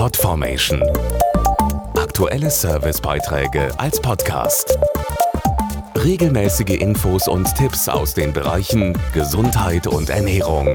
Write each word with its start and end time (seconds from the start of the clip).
Podformation. 0.00 0.82
Aktuelle 1.94 2.48
Servicebeiträge 2.48 3.70
als 3.78 4.00
Podcast. 4.00 4.78
Regelmäßige 5.94 6.80
Infos 6.80 7.28
und 7.28 7.54
Tipps 7.54 7.86
aus 7.86 8.14
den 8.14 8.32
Bereichen 8.32 8.96
Gesundheit 9.12 9.86
und 9.86 10.08
Ernährung. 10.08 10.74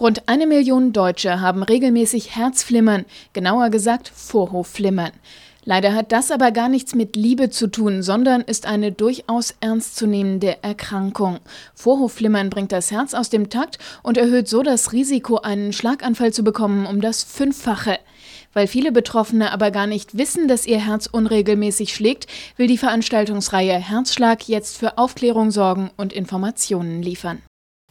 Rund 0.00 0.26
eine 0.26 0.46
Million 0.46 0.94
Deutsche 0.94 1.42
haben 1.42 1.62
regelmäßig 1.62 2.34
Herzflimmern, 2.34 3.04
genauer 3.34 3.68
gesagt 3.68 4.08
Vorhofflimmern. 4.08 5.12
Leider 5.68 5.94
hat 5.94 6.12
das 6.12 6.30
aber 6.30 6.52
gar 6.52 6.68
nichts 6.68 6.94
mit 6.94 7.16
Liebe 7.16 7.50
zu 7.50 7.66
tun, 7.66 8.00
sondern 8.00 8.42
ist 8.42 8.66
eine 8.66 8.92
durchaus 8.92 9.52
ernstzunehmende 9.58 10.62
Erkrankung. 10.62 11.40
Vorhofflimmern 11.74 12.50
bringt 12.50 12.70
das 12.70 12.92
Herz 12.92 13.14
aus 13.14 13.30
dem 13.30 13.50
Takt 13.50 13.80
und 14.04 14.16
erhöht 14.16 14.46
so 14.46 14.62
das 14.62 14.92
Risiko, 14.92 15.38
einen 15.38 15.72
Schlaganfall 15.72 16.32
zu 16.32 16.44
bekommen, 16.44 16.86
um 16.86 17.00
das 17.00 17.24
Fünffache. 17.24 17.98
Weil 18.52 18.68
viele 18.68 18.92
Betroffene 18.92 19.50
aber 19.50 19.72
gar 19.72 19.88
nicht 19.88 20.16
wissen, 20.16 20.46
dass 20.46 20.68
ihr 20.68 20.78
Herz 20.78 21.08
unregelmäßig 21.10 21.92
schlägt, 21.92 22.28
will 22.56 22.68
die 22.68 22.78
Veranstaltungsreihe 22.78 23.76
Herzschlag 23.76 24.48
jetzt 24.48 24.78
für 24.78 24.98
Aufklärung 24.98 25.50
sorgen 25.50 25.90
und 25.96 26.12
Informationen 26.12 27.02
liefern. 27.02 27.42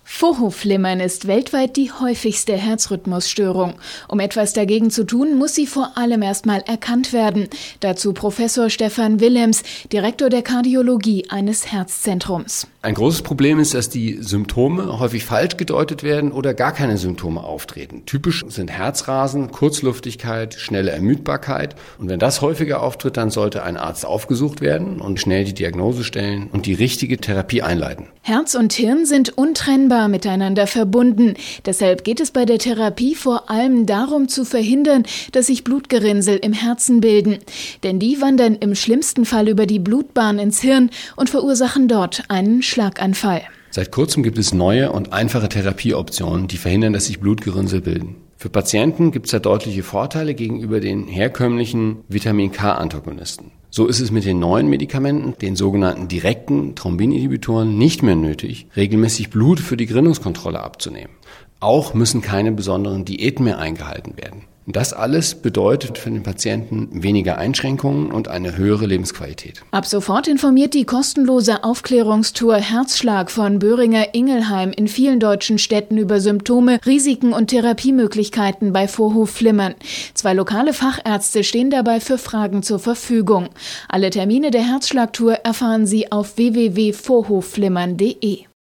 Vorhofflimmern 0.08 1.00
ist 1.00 1.28
weltweit 1.28 1.76
die 1.76 1.92
häufigste 1.92 2.54
Herzrhythmusstörung. 2.54 3.74
Um 4.08 4.20
etwas 4.20 4.54
dagegen 4.54 4.92
zu 4.92 5.04
tun, 5.04 5.36
muss 5.36 5.56
sie 5.56 5.66
vor 5.66 5.98
allem 5.98 6.22
erstmal 6.22 6.62
erkannt 6.62 7.12
werden. 7.12 7.50
Dazu 7.80 8.14
Professor 8.14 8.70
Stefan 8.70 9.20
Willems, 9.20 9.64
Direktor 9.92 10.30
der 10.30 10.44
Kardiologie 10.44 11.26
eines 11.30 11.72
Herzzentrums. 11.72 12.68
Ein 12.84 12.94
großes 12.94 13.24
Problem 13.24 13.60
ist, 13.60 13.74
dass 13.74 13.90
die 13.90 14.20
Symptome 14.22 15.00
häufig 15.00 15.26
falsch 15.26 15.58
gedeutet 15.58 16.04
werden 16.04 16.32
oder 16.32 16.54
gar 16.54 16.72
keine 16.72 17.00
Symptome 17.00 17.44
auftreten. 17.44 18.04
Typisch 18.06 18.46
sind 18.48 18.70
Herzrasen, 18.70 19.52
Kurzluftigkeit, 19.52 20.54
schnelle 20.54 20.92
Ermüdbarkeit. 20.92 21.76
Und 21.98 22.10
wenn 22.10 22.20
das 22.20 22.42
häufiger 22.42 22.84
auftritt, 22.84 23.18
dann 23.18 23.32
sollte 23.32 23.64
ein 23.64 23.76
Arzt 23.76 24.06
aufgesucht 24.06 24.62
werden 24.62 25.02
und 25.02 25.20
schnell 25.20 25.46
die 25.46 25.56
Diagnose 25.56 26.04
stellen 26.04 26.48
und 26.54 26.68
die 26.68 26.76
richtige 26.76 27.18
Therapie 27.18 27.64
einleiten. 27.64 28.06
Herz 28.22 28.54
und 28.54 28.74
Hirn 28.74 29.06
sind 29.06 29.36
untrennbar 29.36 29.95
miteinander 30.08 30.68
verbunden. 30.68 31.34
Deshalb 31.66 32.04
geht 32.04 32.20
es 32.20 32.32
bei 32.32 32.46
der 32.46 32.60
Therapie 32.60 33.16
vor 33.16 33.50
allem 33.50 33.86
darum 33.86 34.28
zu 34.28 34.46
verhindern, 34.46 35.04
dass 35.32 35.48
sich 35.48 35.64
Blutgerinnsel 35.64 36.38
im 36.38 36.54
Herzen 36.54 37.02
bilden. 37.02 37.40
Denn 37.84 38.00
die 38.00 38.22
wandern 38.22 38.56
im 38.56 38.76
schlimmsten 38.76 39.26
Fall 39.26 39.48
über 39.48 39.66
die 39.66 39.80
Blutbahn 39.80 40.40
ins 40.40 40.62
Hirn 40.62 40.90
und 41.16 41.30
verursachen 41.30 41.88
dort 41.88 42.24
einen 42.28 42.62
Schlaganfall. 42.62 43.42
Seit 43.72 43.92
kurzem 43.92 44.24
gibt 44.24 44.38
es 44.38 44.54
neue 44.54 44.92
und 44.92 45.12
einfache 45.12 45.50
Therapieoptionen, 45.50 46.48
die 46.48 46.58
verhindern, 46.58 46.94
dass 46.94 47.08
sich 47.08 47.20
Blutgerinnsel 47.20 47.82
bilden. 47.82 48.25
Für 48.38 48.50
Patienten 48.50 49.12
gibt 49.12 49.28
es 49.28 49.32
da 49.32 49.40
deutliche 49.40 49.82
Vorteile 49.82 50.34
gegenüber 50.36 50.82
den 50.82 51.08
herkömmlichen 51.08 52.04
Vitamin 52.10 52.52
K-Antagonisten. 52.52 53.52
So 53.70 53.88
ist 53.88 54.00
es 54.00 54.12
mit 54.12 54.26
den 54.26 54.40
neuen 54.40 54.68
Medikamenten, 54.68 55.38
den 55.42 55.56
sogenannten 55.56 56.08
direkten 56.08 56.76
Thrombin-Inhibitoren, 56.76 57.78
nicht 57.78 58.04
mehr 58.04 58.16
nötig, 58.16 58.68
regelmäßig 58.76 59.30
Blut 59.30 59.60
für 59.60 59.78
die 59.78 59.86
Gerinnungskontrolle 59.86 60.62
abzunehmen. 60.62 61.12
Auch 61.60 61.94
müssen 61.94 62.22
keine 62.22 62.52
besonderen 62.52 63.06
Diäten 63.06 63.46
mehr 63.46 63.58
eingehalten 63.58 64.18
werden. 64.18 64.44
Das 64.68 64.94
alles 64.94 65.36
bedeutet 65.36 66.00
für 66.00 66.10
den 66.10 66.24
Patienten 66.24 67.04
weniger 67.04 67.38
Einschränkungen 67.38 68.12
und 68.12 68.30
eine 68.30 68.58
höhere 68.58 68.88
Lebensqualität. 68.88 69.62
Ab 69.70 69.86
sofort 69.86 70.28
informiert 70.28 70.74
die 70.74 70.86
kostenlose 70.86 71.64
Aufklärungstour 71.64 72.56
Herzschlag 72.56 73.30
von 73.30 73.60
Böhringer 73.60 74.16
Ingelheim 74.16 74.72
in 74.72 74.88
vielen 74.88 75.20
deutschen 75.20 75.60
Städten 75.60 76.00
über 76.00 76.20
Symptome, 76.20 76.80
Risiken 76.84 77.32
und 77.32 77.48
Therapiemöglichkeiten 77.48 78.74
bei 78.74 78.88
Vorhofflimmern. 78.88 79.76
Zwei 80.16 80.34
lokale 80.34 80.74
Fachärzte 80.74 81.44
stehen 81.44 81.70
dabei 81.70 82.00
für 82.00 82.18
Fragen 82.18 82.64
zur 82.64 82.80
Verfügung. 82.80 83.50
Alle 83.88 84.10
Termine 84.10 84.50
der 84.50 84.64
Herzschlagtour 84.64 85.34
erfahren 85.44 85.86
Sie 85.86 86.12
auf 86.12 86.38
www.vorhofflimmern.de. 86.38 88.46